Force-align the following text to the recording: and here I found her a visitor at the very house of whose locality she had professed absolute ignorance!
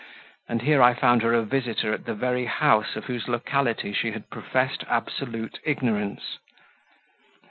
and 0.49 0.63
here 0.63 0.81
I 0.81 0.95
found 0.99 1.21
her 1.21 1.35
a 1.35 1.43
visitor 1.45 1.93
at 1.93 2.05
the 2.05 2.15
very 2.15 2.45
house 2.47 2.95
of 2.95 3.03
whose 3.05 3.27
locality 3.27 3.93
she 3.93 4.13
had 4.13 4.31
professed 4.31 4.83
absolute 4.87 5.59
ignorance! 5.63 6.39